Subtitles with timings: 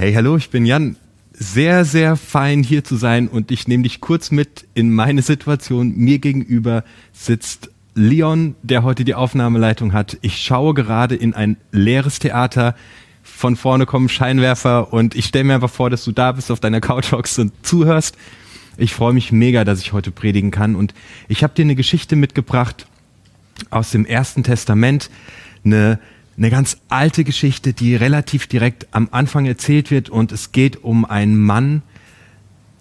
[0.00, 0.96] Hey, hallo, ich bin Jan.
[1.34, 5.94] Sehr, sehr fein hier zu sein und ich nehme dich kurz mit in meine Situation.
[5.94, 10.16] Mir gegenüber sitzt Leon, der heute die Aufnahmeleitung hat.
[10.22, 12.74] Ich schaue gerade in ein leeres Theater.
[13.22, 16.60] Von vorne kommen Scheinwerfer und ich stelle mir einfach vor, dass du da bist, auf
[16.60, 18.16] deiner Couch hockst und zuhörst.
[18.78, 20.94] Ich freue mich mega, dass ich heute predigen kann und
[21.28, 22.86] ich habe dir eine Geschichte mitgebracht
[23.68, 25.10] aus dem Ersten Testament.
[25.62, 25.98] Eine
[26.40, 31.04] eine ganz alte Geschichte, die relativ direkt am Anfang erzählt wird und es geht um
[31.04, 31.82] einen Mann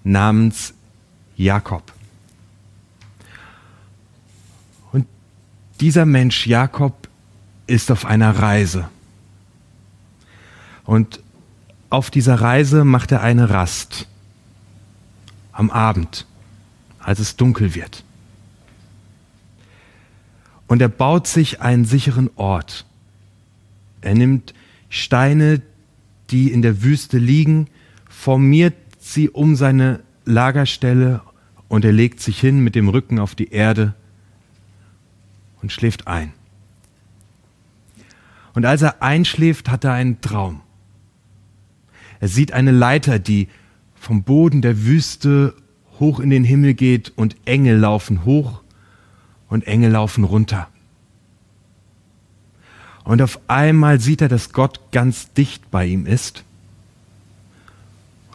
[0.05, 0.73] namens
[1.35, 1.91] Jakob.
[4.93, 5.05] Und
[5.81, 7.09] dieser Mensch Jakob
[7.67, 8.89] ist auf einer Reise.
[10.85, 11.19] Und
[11.89, 14.07] auf dieser Reise macht er eine Rast
[15.51, 16.25] am Abend,
[16.97, 18.05] als es dunkel wird.
[20.67, 22.85] Und er baut sich einen sicheren Ort
[24.01, 24.53] er nimmt
[24.89, 25.61] Steine,
[26.29, 27.67] die in der Wüste liegen,
[28.09, 31.21] formiert sie um seine Lagerstelle
[31.67, 33.95] und er legt sich hin mit dem Rücken auf die Erde
[35.61, 36.33] und schläft ein.
[38.53, 40.61] Und als er einschläft, hat er einen Traum.
[42.19, 43.47] Er sieht eine Leiter, die
[43.95, 45.55] vom Boden der Wüste
[45.99, 48.63] hoch in den Himmel geht und Engel laufen hoch
[49.47, 50.67] und Engel laufen runter.
[53.09, 56.43] Und auf einmal sieht er, dass Gott ganz dicht bei ihm ist.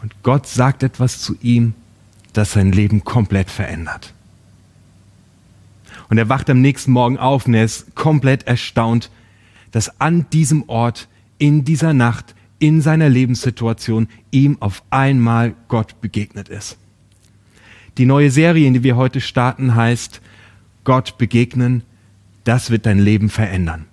[0.01, 1.75] Und Gott sagt etwas zu ihm,
[2.33, 4.13] das sein Leben komplett verändert.
[6.09, 9.09] Und er wacht am nächsten Morgen auf und er ist komplett erstaunt,
[9.71, 16.49] dass an diesem Ort, in dieser Nacht, in seiner Lebenssituation ihm auf einmal Gott begegnet
[16.49, 16.75] ist.
[17.97, 20.19] Die neue Serie, in die wir heute starten, heißt
[20.83, 21.83] Gott begegnen,
[22.43, 23.85] das wird dein Leben verändern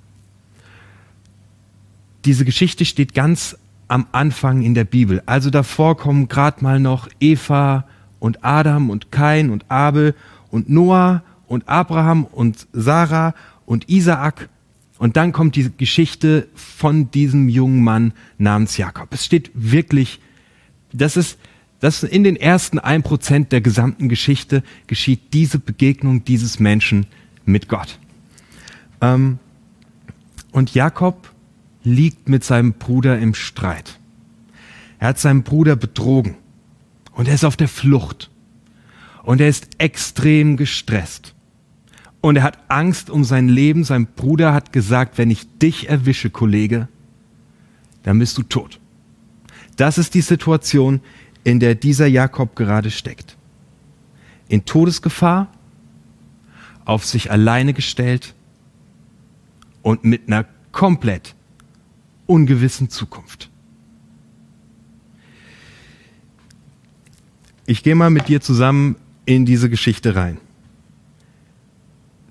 [2.25, 3.57] diese Geschichte steht ganz
[3.89, 5.23] am Anfang in der Bibel.
[5.27, 7.87] Also davor kommen gerade mal noch Eva
[8.21, 10.15] und Adam und Kain und Abel
[10.51, 13.35] und Noah und Abraham und Sarah
[13.67, 14.49] und Isaak.
[14.99, 19.13] Und dann kommt die Geschichte von diesem jungen Mann namens Jakob.
[19.13, 20.21] Es steht wirklich,
[20.93, 21.39] das ist,
[21.81, 27.07] das in den ersten ein Prozent der gesamten Geschichte geschieht diese Begegnung dieses Menschen
[27.45, 27.99] mit Gott.
[29.01, 29.41] Ähm,
[30.53, 31.32] und Jakob
[31.85, 33.99] liegt mit seinem Bruder im Streit.
[34.99, 36.37] Er hat seinen Bruder betrogen
[37.13, 38.31] und er ist auf der Flucht
[39.25, 41.35] und er ist extrem gestresst
[42.23, 43.85] und er hat Angst um sein Leben.
[43.85, 46.89] Sein Bruder hat gesagt, wenn ich dich erwische, Kollege,
[48.05, 48.81] dann bist du tot.
[49.77, 51.01] Das ist die Situation,
[51.45, 53.37] in der dieser Jakob gerade steckt.
[54.49, 55.49] In Todesgefahr,
[56.85, 58.35] auf sich alleine gestellt
[59.83, 61.35] und mit einer komplett
[62.33, 63.51] ungewissen Zukunft.
[67.67, 70.39] Ich gehe mal mit dir zusammen in diese Geschichte rein.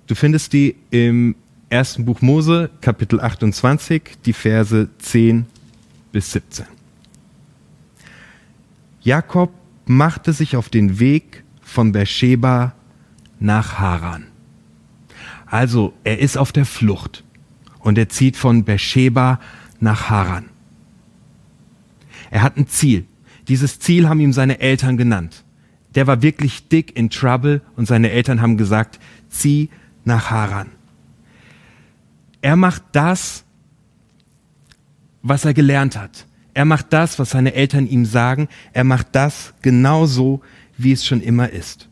[0.07, 1.35] Du findest die im
[1.69, 5.45] ersten Buch Mose, Kapitel 28, die Verse 10
[6.11, 6.65] bis 17.
[9.01, 9.51] Jakob
[9.85, 12.73] machte sich auf den Weg von Beersheba
[13.39, 14.25] nach Haran.
[15.45, 17.23] Also er ist auf der Flucht
[17.79, 19.39] und er zieht von Beersheba
[19.81, 20.45] nach Haran.
[22.29, 23.05] Er hat ein Ziel.
[23.47, 25.43] Dieses Ziel haben ihm seine Eltern genannt.
[25.95, 28.99] Der war wirklich dick in Trouble und seine Eltern haben gesagt,
[29.29, 29.69] zieh
[30.05, 30.67] nach Haran.
[32.41, 33.43] Er macht das,
[35.21, 36.25] was er gelernt hat.
[36.53, 38.47] Er macht das, was seine Eltern ihm sagen.
[38.73, 40.41] Er macht das genauso,
[40.77, 41.87] wie es schon immer ist.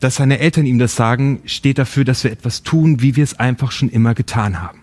[0.00, 3.38] Dass seine Eltern ihm das sagen, steht dafür, dass wir etwas tun, wie wir es
[3.38, 4.80] einfach schon immer getan haben.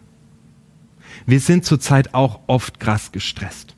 [1.25, 3.75] Wir sind zurzeit auch oft krass gestresst.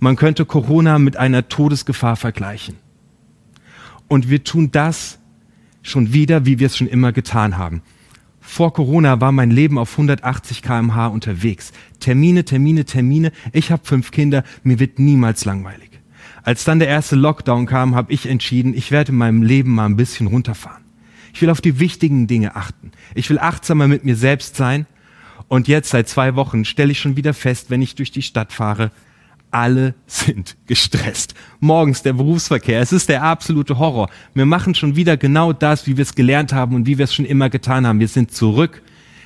[0.00, 2.76] Man könnte Corona mit einer Todesgefahr vergleichen.
[4.08, 5.18] Und wir tun das
[5.82, 7.82] schon wieder, wie wir es schon immer getan haben.
[8.40, 11.72] Vor Corona war mein Leben auf 180 kmh unterwegs.
[12.00, 13.32] Termine, Termine, Termine.
[13.52, 14.42] Ich habe fünf Kinder.
[14.62, 15.87] Mir wird niemals langweilig.
[16.48, 19.84] Als dann der erste Lockdown kam, habe ich entschieden, ich werde in meinem Leben mal
[19.84, 20.82] ein bisschen runterfahren.
[21.34, 22.92] Ich will auf die wichtigen Dinge achten.
[23.14, 24.86] Ich will achtsamer mit mir selbst sein.
[25.48, 28.50] Und jetzt seit zwei Wochen stelle ich schon wieder fest, wenn ich durch die Stadt
[28.50, 28.92] fahre,
[29.50, 31.34] alle sind gestresst.
[31.60, 34.08] Morgens der Berufsverkehr, es ist der absolute Horror.
[34.32, 37.14] Wir machen schon wieder genau das, wie wir es gelernt haben und wie wir es
[37.14, 38.00] schon immer getan haben.
[38.00, 38.80] Wir sind zurück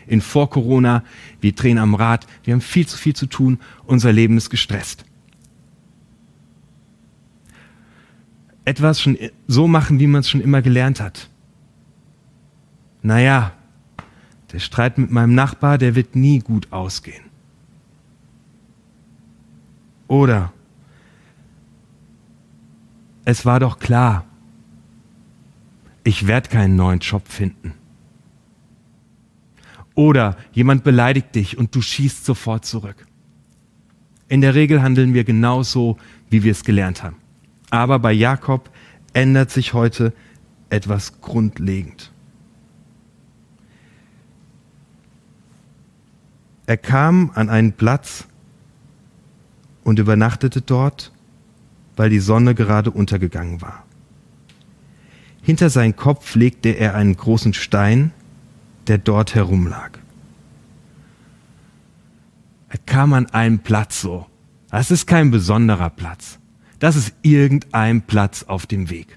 [0.08, 1.04] in vor Corona,
[1.40, 5.04] wir drehen am Rad, wir haben viel zu viel zu tun, unser Leben ist gestresst.
[8.64, 11.28] Etwas schon so machen, wie man es schon immer gelernt hat.
[13.02, 13.52] Naja,
[14.52, 17.24] der Streit mit meinem Nachbar, der wird nie gut ausgehen.
[20.06, 20.52] Oder
[23.24, 24.24] es war doch klar,
[26.04, 27.74] ich werde keinen neuen Job finden.
[29.94, 33.06] Oder jemand beleidigt dich und du schießt sofort zurück.
[34.28, 35.98] In der Regel handeln wir genauso,
[36.30, 37.21] wie wir es gelernt haben.
[37.72, 38.68] Aber bei Jakob
[39.14, 40.12] ändert sich heute
[40.68, 42.12] etwas grundlegend.
[46.66, 48.26] Er kam an einen Platz
[49.84, 51.12] und übernachtete dort,
[51.96, 53.84] weil die Sonne gerade untergegangen war.
[55.40, 58.12] Hinter seinen Kopf legte er einen großen Stein,
[58.86, 59.92] der dort herumlag.
[62.68, 64.26] Er kam an einen Platz so.
[64.70, 66.38] Das ist kein besonderer Platz.
[66.82, 69.16] Das ist irgendein Platz auf dem Weg.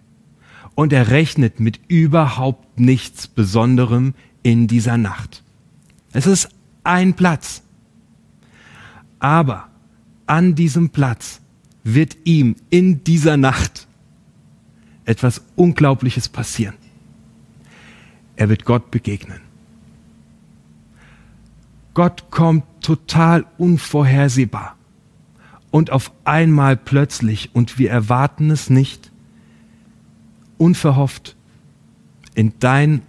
[0.76, 4.14] Und er rechnet mit überhaupt nichts Besonderem
[4.44, 5.42] in dieser Nacht.
[6.12, 6.50] Es ist
[6.84, 7.64] ein Platz.
[9.18, 9.68] Aber
[10.28, 11.42] an diesem Platz
[11.84, 13.88] wird ihm in dieser Nacht
[15.06, 16.76] etwas Unglaubliches passieren.
[18.36, 19.42] Er wird Gott begegnen.
[21.96, 24.76] Gott kommt total unvorhersehbar
[25.72, 29.12] und auf einmal plötzlich, und wir erwarten es nicht,
[30.58, 31.36] unverhofft
[32.34, 33.02] in dein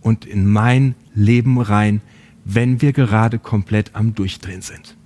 [0.00, 2.00] und in mein Leben rein,
[2.44, 4.96] wenn wir gerade komplett am Durchdrehen sind.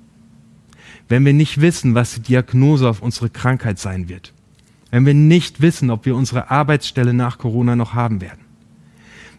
[1.09, 4.33] Wenn wir nicht wissen, was die Diagnose auf unsere Krankheit sein wird.
[4.91, 8.49] Wenn wir nicht wissen, ob wir unsere Arbeitsstelle nach Corona noch haben werden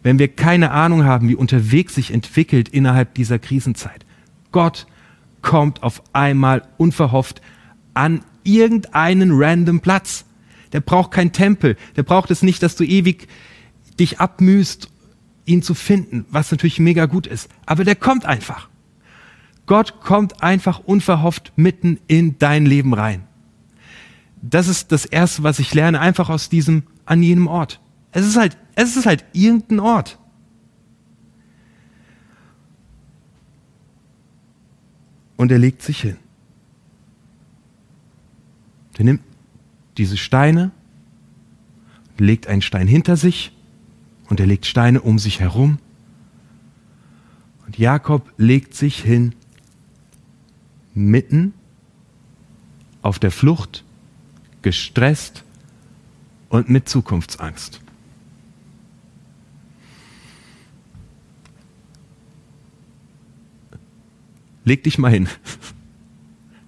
[0.04, 4.06] wenn wir keine Ahnung haben, wie unterwegs sich entwickelt innerhalb dieser Krisenzeit.
[4.51, 4.88] Gott
[5.42, 7.42] kommt auf einmal unverhofft
[8.00, 10.24] an irgendeinen random Platz.
[10.72, 11.75] Der braucht kein Tempel.
[11.98, 13.28] Der braucht es nicht, dass du ewig
[14.00, 14.90] dich abmühst,
[15.46, 17.50] ihn zu finden, was natürlich mega gut ist.
[17.66, 18.69] Aber der kommt einfach.
[19.66, 23.28] Gott kommt einfach unverhofft mitten in dein Leben rein.
[24.42, 27.81] Das ist das Erste, was ich lerne, einfach aus diesem an jenem Ort.
[28.12, 30.18] Es ist halt, es ist halt irgendein Ort.
[35.36, 36.18] Und er legt sich hin.
[39.00, 39.22] Er nimmt
[39.98, 40.72] diese Steine,
[42.18, 43.54] legt einen Stein hinter sich
[44.28, 45.80] und er legt Steine um sich herum.
[47.66, 49.34] Und Jakob legt sich hin,
[50.94, 51.54] mitten
[53.01, 53.86] auf der Flucht,
[54.62, 55.46] gestresst
[56.50, 57.80] und mit Zukunftsangst.
[64.66, 65.28] leg dich mal hin.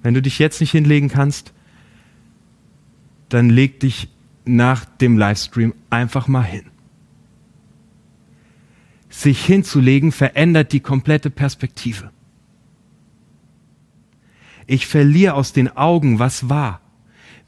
[0.01, 1.54] Wenn du dich jetzt nicht hinlegen kannst,
[3.33, 4.10] dann leg dich
[4.44, 6.66] nach dem Livestream einfach mal hin.
[9.10, 12.12] Sich hinzulegen verändert die komplette Perspektive.
[14.68, 16.81] Ich verliere aus den Augen, was war.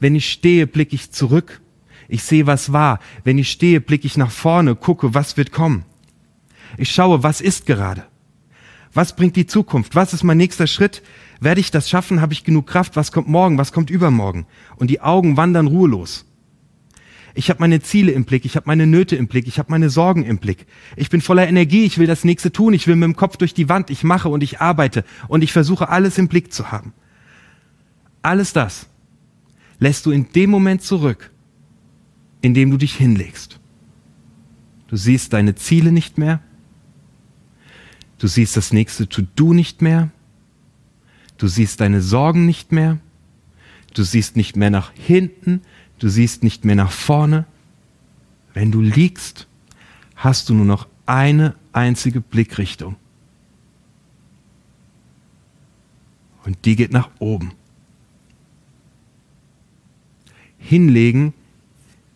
[0.00, 1.60] Wenn ich stehe, blicke ich zurück.
[2.08, 2.98] Ich sehe, was war.
[3.22, 5.84] Wenn ich stehe, blicke ich nach vorne, gucke, was wird kommen.
[6.78, 8.04] Ich schaue, was ist gerade.
[8.92, 9.94] Was bringt die Zukunft?
[9.94, 11.02] Was ist mein nächster Schritt?
[11.40, 12.20] Werde ich das schaffen?
[12.20, 12.96] Habe ich genug Kraft?
[12.96, 13.58] Was kommt morgen?
[13.58, 14.46] Was kommt übermorgen?
[14.76, 16.26] Und die Augen wandern ruhelos.
[17.34, 19.90] Ich habe meine Ziele im Blick, ich habe meine Nöte im Blick, ich habe meine
[19.90, 20.66] Sorgen im Blick.
[20.94, 23.54] Ich bin voller Energie, ich will das nächste tun, ich will mit dem Kopf durch
[23.54, 26.92] die Wand, ich mache und ich arbeite und ich versuche alles im Blick zu haben.
[28.22, 28.86] Alles das
[29.80, 31.32] lässt du in dem Moment zurück,
[32.40, 33.58] in dem du dich hinlegst.
[34.86, 36.40] Du siehst deine Ziele nicht mehr,
[38.24, 40.10] Du siehst das nächste To-Do nicht mehr.
[41.44, 42.96] Du siehst deine Sorgen nicht mehr.
[43.92, 45.60] Du siehst nicht mehr nach hinten.
[45.98, 47.44] Du siehst nicht mehr nach vorne.
[48.54, 49.46] Wenn du liegst,
[50.16, 52.96] hast du nur noch eine einzige Blickrichtung.
[56.46, 57.52] Und die geht nach oben.
[60.56, 61.34] Hinlegen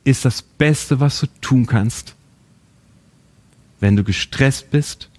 [0.05, 2.15] ist das Beste, was du tun kannst,
[3.79, 5.11] wenn du gestresst bist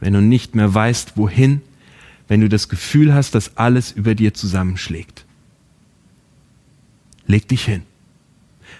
[0.00, 1.62] wenn du nicht mehr weißt, wohin,
[2.28, 5.24] wenn du das Gefühl hast, dass alles über dir zusammenschlägt.
[7.26, 7.82] Leg dich hin.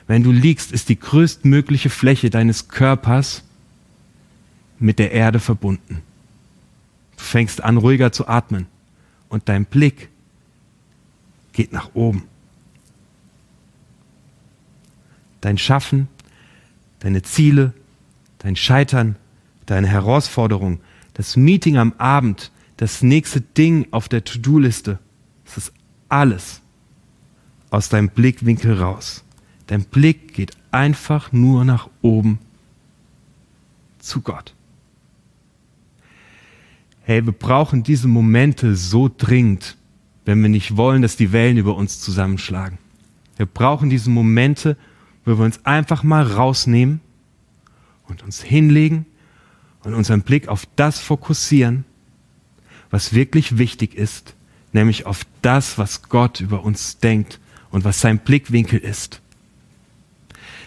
[0.07, 3.43] Wenn du liegst, ist die größtmögliche Fläche deines Körpers
[4.79, 6.03] mit der Erde verbunden.
[7.17, 8.67] Du fängst an, ruhiger zu atmen
[9.29, 10.09] und dein Blick
[11.53, 12.25] geht nach oben.
[15.41, 16.09] Dein Schaffen,
[17.00, 17.73] deine Ziele,
[18.38, 19.17] dein Scheitern,
[19.65, 20.81] deine Herausforderung,
[21.15, 24.99] das Meeting am Abend, das nächste Ding auf der To-Do-Liste,
[25.45, 25.73] das ist
[26.09, 26.61] alles
[27.71, 29.25] aus deinem Blickwinkel raus.
[29.66, 32.38] Dein Blick geht einfach nur nach oben
[33.99, 34.54] zu Gott.
[37.02, 39.76] Hey, wir brauchen diese Momente so dringend,
[40.25, 42.78] wenn wir nicht wollen, dass die Wellen über uns zusammenschlagen.
[43.37, 44.76] Wir brauchen diese Momente,
[45.25, 47.00] wo wir uns einfach mal rausnehmen
[48.09, 49.06] und uns hinlegen
[49.83, 51.85] und unseren Blick auf das fokussieren,
[52.97, 54.35] was wirklich wichtig ist,
[54.73, 59.21] nämlich auf das, was Gott über uns denkt und was sein Blickwinkel ist.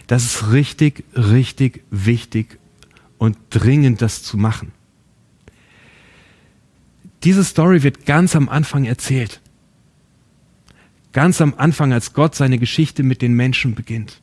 [0.06, 2.60] Das ist richtig, richtig wichtig
[3.18, 4.74] und dringend, das zu machen.
[7.24, 9.42] Diese Story wird ganz am Anfang erzählt.
[11.14, 14.22] Ganz am Anfang, als Gott seine Geschichte mit den Menschen beginnt.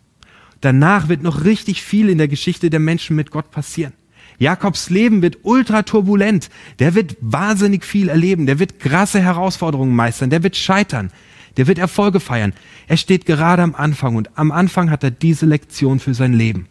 [0.60, 3.94] Danach wird noch richtig viel in der Geschichte der Menschen mit Gott passieren.
[4.38, 6.50] Jakobs Leben wird ultra turbulent.
[6.78, 8.46] Der wird wahnsinnig viel erleben.
[8.46, 10.30] Der wird krasse Herausforderungen meistern.
[10.30, 11.10] Der wird scheitern.
[11.56, 12.52] Der wird Erfolge feiern.
[12.86, 16.66] Er steht gerade am Anfang und am Anfang hat er diese Lektion für sein Leben.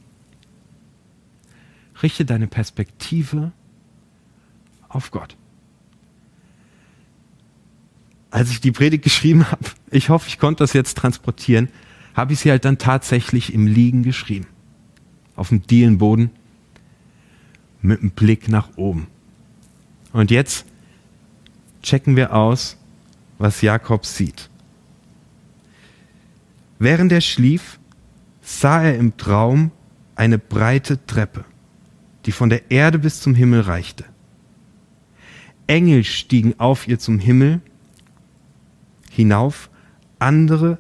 [2.04, 3.52] Richte deine Perspektive
[4.90, 5.36] auf Gott.
[8.30, 11.70] Als ich die Predigt geschrieben habe, ich hoffe, ich konnte das jetzt transportieren,
[12.14, 14.48] habe ich sie halt dann tatsächlich im Liegen geschrieben.
[15.36, 16.32] Auf dem Dielenboden
[17.86, 19.08] mit einem Blick nach oben.
[20.14, 20.66] Und jetzt
[21.82, 22.78] checken wir aus,
[23.38, 24.50] was Jakob sieht.
[26.80, 27.80] Während er schlief,
[28.42, 29.72] sah er im Traum
[30.16, 31.46] eine breite Treppe,
[32.26, 34.06] die von der Erde bis zum Himmel reichte.
[35.68, 37.62] Engel stiegen auf ihr zum Himmel
[39.10, 39.70] hinauf,
[40.20, 40.78] andere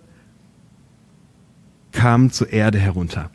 [1.92, 3.32] kamen zur Erde herunter.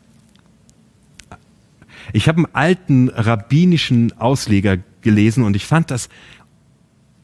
[2.13, 6.09] Ich habe einen alten rabbinischen Ausleger gelesen und ich fand das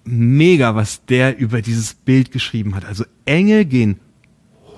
[0.04, 2.86] mega, was der über dieses Bild geschrieben hat.
[2.86, 4.00] Also Engel gehen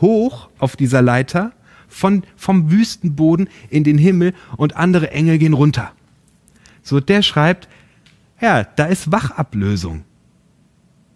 [0.02, 1.54] hoch auf dieser Leiter
[1.88, 5.92] von, vom Wüstenboden in den Himmel und andere Engel gehen runter.
[6.82, 7.68] So, der schreibt,
[8.42, 10.06] ja, da ist Wachablösung.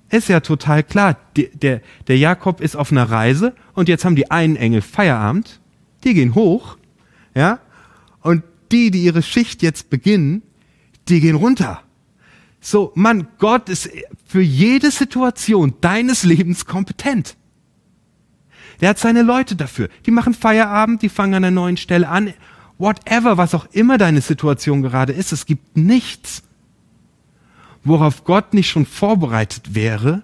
[0.09, 1.17] Ist ja total klar.
[1.35, 5.59] Der, der, der Jakob ist auf einer Reise und jetzt haben die einen Engel Feierabend,
[6.03, 6.77] die gehen hoch,
[7.33, 7.59] ja,
[8.21, 10.41] und die, die ihre Schicht jetzt beginnen,
[11.07, 11.83] die gehen runter.
[12.59, 13.89] So, Mann, Gott ist
[14.25, 17.37] für jede Situation deines Lebens kompetent.
[18.81, 19.89] Der hat seine Leute dafür.
[20.05, 22.33] Die machen Feierabend, die fangen an einer neuen Stelle an.
[22.77, 26.43] Whatever, was auch immer deine Situation gerade ist, es gibt nichts,
[27.83, 30.23] worauf Gott nicht schon vorbereitet wäre,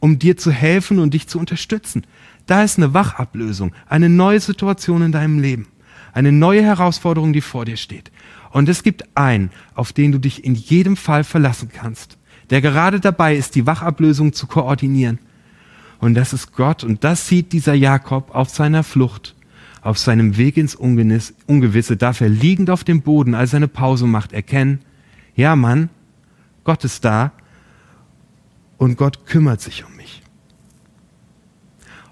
[0.00, 2.06] um dir zu helfen und dich zu unterstützen.
[2.46, 5.68] Da ist eine Wachablösung, eine neue Situation in deinem Leben,
[6.12, 8.10] eine neue Herausforderung, die vor dir steht.
[8.50, 12.18] Und es gibt einen, auf den du dich in jedem Fall verlassen kannst,
[12.50, 15.18] der gerade dabei ist, die Wachablösung zu koordinieren.
[15.98, 16.84] Und das ist Gott.
[16.84, 19.34] Und das sieht dieser Jakob auf seiner Flucht,
[19.80, 24.06] auf seinem Weg ins Ungewisse, darf er liegend auf dem Boden, als er eine Pause
[24.06, 24.80] macht, erkennen,
[25.34, 25.88] ja Mann,
[26.64, 27.32] Gott ist da
[28.76, 30.22] und Gott kümmert sich um mich.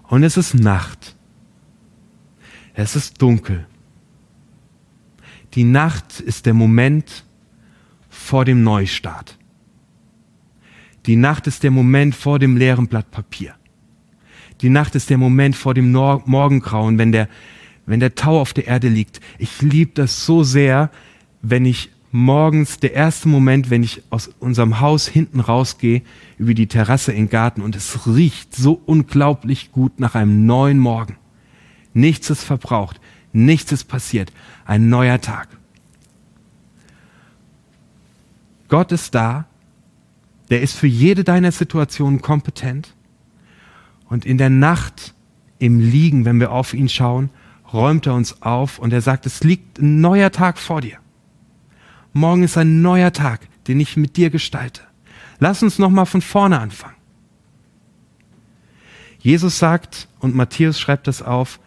[0.08, 1.14] Und es ist Nacht.
[2.74, 3.66] Es ist dunkel.
[5.54, 7.24] Die Nacht ist der Moment
[8.08, 9.36] vor dem Neustart.
[11.06, 13.54] Die Nacht ist der Moment vor dem leeren Blatt Papier.
[14.60, 17.28] Die Nacht ist der Moment vor dem Nor Morgengrauen, wenn der,
[17.86, 19.20] wenn der Tau auf der Erde liegt.
[19.38, 20.90] Ich liebe das so sehr,
[21.42, 26.02] wenn ich morgens, der erste Moment, wenn ich aus unserem Haus hinten rausgehe,
[26.38, 30.78] über die Terrasse in den Garten und es riecht so unglaublich gut nach einem neuen
[30.78, 31.16] Morgen.
[31.94, 33.00] Nichts ist verbraucht,
[33.32, 34.32] nichts ist passiert.
[34.64, 35.48] Ein neuer Tag.
[38.68, 39.46] Gott ist da,
[40.48, 42.94] der ist für jede deiner Situationen kompetent
[44.08, 45.14] und in der Nacht
[45.58, 47.30] im Liegen, wenn wir auf ihn schauen,
[47.72, 50.98] räumt er uns auf und er sagt, es liegt ein neuer Tag vor dir.
[52.12, 54.82] Morgen ist ein neuer Tag, den ich mit dir gestalte.
[55.38, 56.96] Lass uns nochmal von vorne anfangen.
[59.20, 61.60] Jesus sagt, und Matthäus schreibt das auf,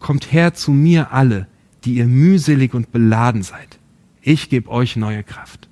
[0.00, 1.46] kommt her zu mir alle,
[1.84, 3.78] die ihr mühselig und beladen seid.
[4.22, 5.68] Ich gebe euch neue Kraft.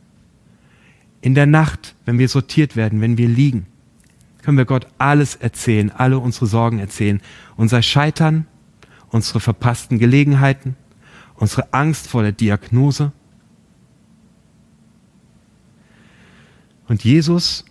[1.21, 3.67] In der Nacht, wenn wir sortiert werden, wenn wir liegen,
[4.43, 7.21] können wir Gott alles erzählen, alle unsere Sorgen erzählen.
[7.57, 8.47] Unser Scheitern,
[9.11, 10.77] unsere verpassten Gelegenheiten,
[11.35, 13.13] unsere Angst vor der Diagnose.
[16.87, 17.65] Und Jesus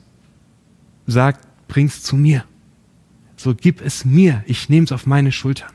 [1.08, 2.44] sagt, bring's zu mir.
[3.36, 5.72] So gib es mir, ich nehme es auf meine Schultern.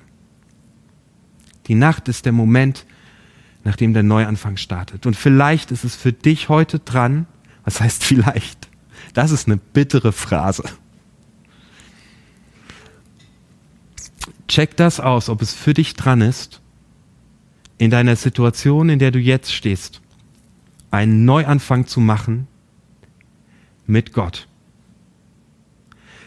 [1.67, 2.87] Die Nacht ist der Moment,
[3.65, 5.07] nachdem der Neuanfang startet.
[5.07, 7.27] Und vielleicht ist es für dich heute dran,
[7.65, 8.69] was heißt vielleicht?
[9.15, 10.65] Das ist eine bittere Phrase.
[14.49, 16.61] Check das aus, ob es für dich dran ist,
[17.79, 20.01] in deiner Situation, in der du jetzt stehst,
[20.91, 22.47] einen Neuanfang zu machen
[23.87, 24.47] mit Gott.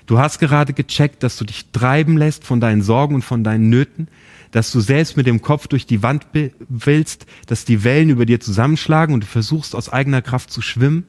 [0.06, 3.70] Du hast gerade gecheckt, dass du dich treiben lässt von deinen Sorgen und von deinen
[3.70, 4.08] Nöten,
[4.52, 6.28] dass du selbst mit dem Kopf durch die Wand
[6.70, 11.06] willst, dass die Wellen über dir zusammenschlagen und du versuchst aus eigener Kraft zu schwimmen.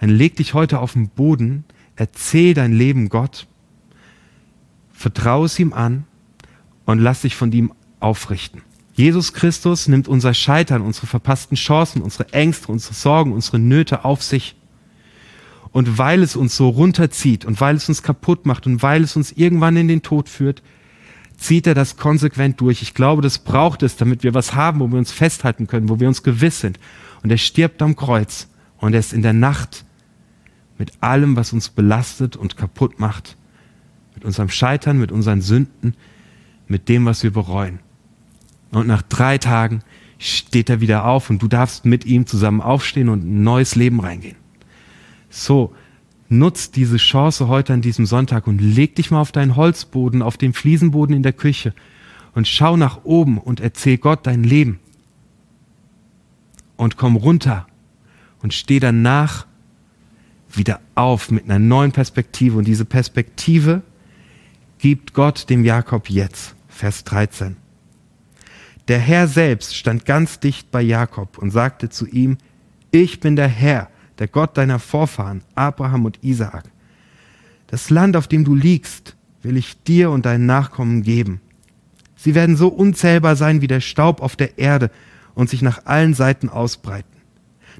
[0.00, 1.64] Dann leg dich heute auf den Boden,
[1.96, 3.46] erzähl dein Leben Gott,
[4.92, 6.04] vertraue es ihm an
[6.84, 8.62] und lass dich von ihm aufrichten.
[8.94, 14.22] Jesus Christus nimmt unser Scheitern, unsere verpassten Chancen, unsere Ängste, unsere Sorgen, unsere Nöte auf
[14.22, 14.54] sich
[15.76, 19.14] und weil es uns so runterzieht und weil es uns kaputt macht und weil es
[19.14, 20.62] uns irgendwann in den Tod führt,
[21.36, 22.80] zieht er das konsequent durch.
[22.80, 26.00] Ich glaube, das braucht es, damit wir was haben, wo wir uns festhalten können, wo
[26.00, 26.80] wir uns gewiss sind.
[27.22, 29.84] Und er stirbt am Kreuz und er ist in der Nacht
[30.78, 33.36] mit allem, was uns belastet und kaputt macht,
[34.14, 35.94] mit unserem Scheitern, mit unseren Sünden,
[36.68, 37.80] mit dem, was wir bereuen.
[38.70, 39.82] Und nach drei Tagen
[40.18, 44.00] steht er wieder auf und du darfst mit ihm zusammen aufstehen und ein neues Leben
[44.00, 44.45] reingehen.
[45.38, 45.74] So,
[46.30, 50.38] nutz diese Chance heute an diesem Sonntag und leg dich mal auf deinen Holzboden, auf
[50.38, 51.74] den Fliesenboden in der Küche
[52.34, 54.80] und schau nach oben und erzähl Gott dein Leben.
[56.78, 57.66] Und komm runter
[58.40, 59.46] und steh danach
[60.50, 62.56] wieder auf mit einer neuen Perspektive.
[62.56, 63.82] Und diese Perspektive
[64.78, 66.54] gibt Gott dem Jakob jetzt.
[66.68, 67.56] Vers 13.
[68.88, 72.38] Der Herr selbst stand ganz dicht bei Jakob und sagte zu ihm,
[72.90, 76.64] ich bin der Herr, der Gott deiner Vorfahren, Abraham und Isaak.
[77.66, 81.40] Das Land, auf dem du liegst, will ich dir und deinen Nachkommen geben.
[82.16, 84.90] Sie werden so unzählbar sein wie der Staub auf der Erde
[85.34, 87.16] und sich nach allen Seiten ausbreiten.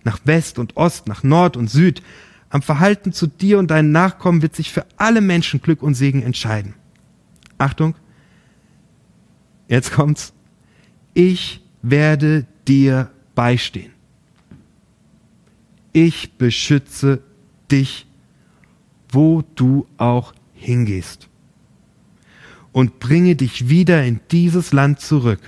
[0.04, 2.02] Nach West und Ost, nach Nord und Süd.
[2.50, 6.22] Am Verhalten zu dir und deinen Nachkommen wird sich für alle Menschen Glück und Segen
[6.22, 6.74] entscheiden.
[7.58, 7.94] Achtung,
[9.68, 10.32] jetzt kommt's.
[11.14, 13.95] Ich werde dir beistehen
[15.96, 17.22] ich beschütze
[17.70, 18.06] dich,
[19.08, 21.30] wo du auch hingehst.
[22.70, 25.40] Und bringe dich wieder in dieses Land zurück.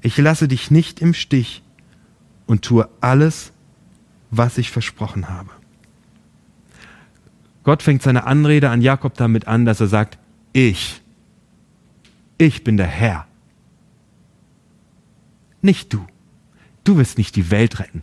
[0.00, 1.62] Ich lasse dich nicht im Stich
[2.46, 3.52] und tue alles,
[4.32, 5.50] was ich versprochen habe.
[7.62, 10.18] Gott fängt seine Anrede an Jakob damit an, dass er sagt,
[10.52, 11.02] ich,
[12.36, 13.28] ich bin der Herr.
[15.62, 16.04] Nicht du.
[16.82, 18.02] Du wirst nicht die Welt retten.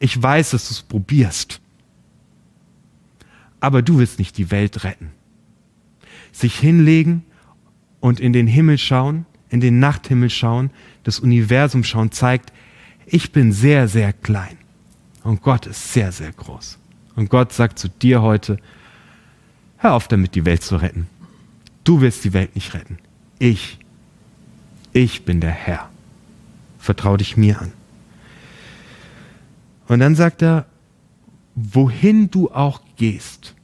[0.00, 1.60] Ich weiß, dass du es probierst.
[3.60, 5.10] Aber du willst nicht die Welt retten.
[6.32, 7.24] Sich hinlegen
[8.00, 10.70] und in den Himmel schauen, in den Nachthimmel schauen,
[11.04, 12.52] das Universum schauen, zeigt,
[13.06, 14.56] ich bin sehr, sehr klein.
[15.22, 16.78] Und Gott ist sehr, sehr groß.
[17.16, 18.58] Und Gott sagt zu dir heute,
[19.78, 21.06] hör auf damit, die Welt zu retten.
[21.84, 22.98] Du wirst die Welt nicht retten.
[23.38, 23.78] Ich,
[24.92, 25.88] ich bin der Herr.
[26.78, 27.72] Vertrau dich mir an.
[29.88, 30.66] Und dann sagt er,
[31.54, 33.54] wohin du auch gehst,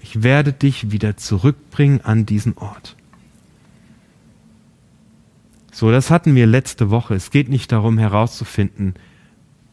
[0.00, 2.96] ich werde dich wieder zurückbringen an diesen Ort.
[5.72, 7.14] So, das hatten wir letzte Woche.
[7.14, 8.94] Es geht nicht darum herauszufinden,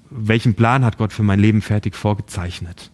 [0.10, 2.92] welchen Plan hat Gott für mein Leben fertig vorgezeichnet.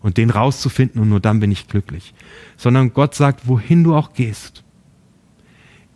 [0.00, 2.14] Und den rauszufinden und nur dann bin ich glücklich.
[2.56, 4.64] Sondern Gott sagt, wohin du auch gehst.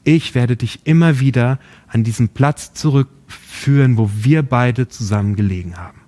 [0.09, 5.79] Ich werde dich immer wieder an diesen Platz zurück führen, wo wir beide zusammen gelegen
[5.79, 6.01] haben.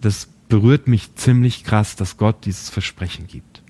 [0.00, 3.62] Das berührt mich ziemlich krass, dass Gott dieses Versprechen gibt.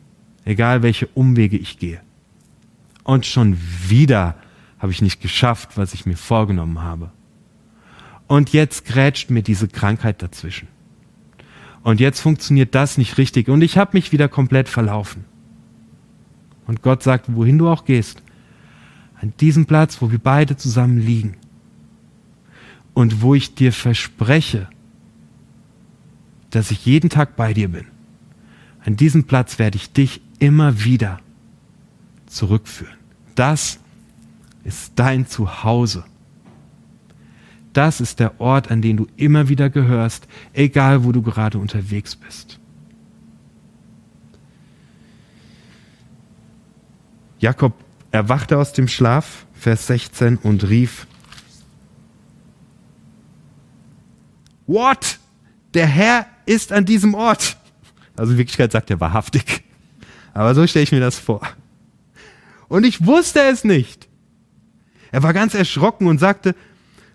[0.45, 2.01] Egal welche Umwege ich gehe.
[3.03, 4.37] Und schon wieder
[4.79, 7.11] habe ich nicht geschafft, was ich mir vorgenommen habe.
[8.29, 10.69] Und jetzt grätscht mir diese Krankheit dazwischen.
[11.83, 15.25] Und jetzt funktioniert das nicht richtig und ich habe mich wieder komplett verlaufen.
[16.67, 18.23] Und Gott sagt, wohin du auch gehst,
[19.21, 21.37] an diesem Platz, wo wir beide zusammen liegen
[22.93, 24.69] und wo ich dir verspreche,
[26.51, 27.87] dass ich jeden Tag bei dir bin.
[28.85, 31.21] An diesem Platz werde ich dich immer wieder
[32.27, 32.95] zurückführen.
[33.35, 33.81] Das
[34.63, 36.05] ist dein Zuhause.
[37.73, 42.15] Das ist der Ort, an den du immer wieder gehörst, egal wo du gerade unterwegs
[42.15, 42.61] bist.
[47.45, 47.75] Jakob
[48.11, 51.07] erwachte aus dem Schlaf, Vers 16, und rief,
[54.67, 55.19] What?
[55.75, 57.59] Der Herr ist an diesem Ort.
[58.17, 59.63] Also in Wirklichkeit sagt er wahrhaftig.
[60.33, 61.43] Aber so stelle ich mir das vor.
[62.69, 64.09] Und ich wusste es nicht.
[65.13, 66.55] Er war ganz erschrocken und sagte,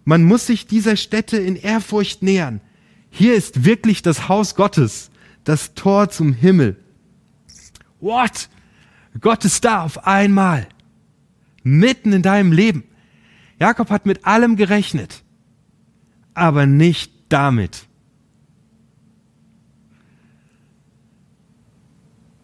[0.05, 2.61] man muss sich dieser Stätte in Ehrfurcht nähern.
[3.09, 5.09] Hier ist wirklich das Haus Gottes,
[5.43, 6.77] das Tor zum Himmel.
[7.99, 8.47] What?
[9.19, 10.67] Gott ist da auf einmal
[11.63, 12.83] mitten in deinem Leben.
[13.59, 15.23] Jakob hat mit allem gerechnet,
[16.33, 17.87] aber nicht damit.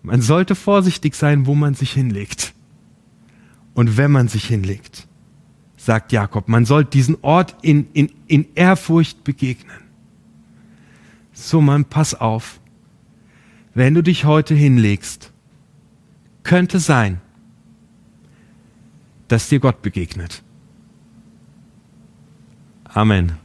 [0.03, 2.53] Man sollte vorsichtig sein, wo man sich hinlegt.
[3.73, 5.07] Und wenn man sich hinlegt,
[5.77, 9.77] sagt Jakob, man soll diesen Ort in, in, in Ehrfurcht begegnen.
[11.33, 12.59] So, man, pass auf.
[13.73, 15.33] Wenn du dich heute hinlegst,
[16.45, 17.19] könnte sein,
[19.27, 20.43] dass dir Gott begegnet.
[22.85, 23.44] Amen.